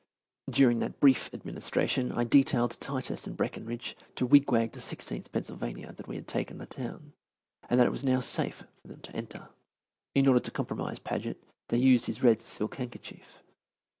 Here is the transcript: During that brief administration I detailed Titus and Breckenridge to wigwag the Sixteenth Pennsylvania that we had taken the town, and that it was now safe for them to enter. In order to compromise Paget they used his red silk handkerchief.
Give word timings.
During 0.49 0.79
that 0.79 0.99
brief 0.99 1.31
administration 1.31 2.11
I 2.11 2.23
detailed 2.23 2.75
Titus 2.81 3.27
and 3.27 3.37
Breckenridge 3.37 3.95
to 4.15 4.25
wigwag 4.25 4.71
the 4.71 4.81
Sixteenth 4.81 5.31
Pennsylvania 5.31 5.93
that 5.93 6.07
we 6.07 6.15
had 6.15 6.27
taken 6.27 6.57
the 6.57 6.65
town, 6.65 7.13
and 7.69 7.79
that 7.79 7.85
it 7.85 7.91
was 7.91 8.03
now 8.03 8.19
safe 8.19 8.63
for 8.81 8.87
them 8.87 9.01
to 9.01 9.15
enter. 9.15 9.49
In 10.15 10.27
order 10.27 10.39
to 10.39 10.49
compromise 10.49 10.97
Paget 10.97 11.43
they 11.67 11.77
used 11.77 12.07
his 12.07 12.23
red 12.23 12.41
silk 12.41 12.73
handkerchief. 12.77 13.43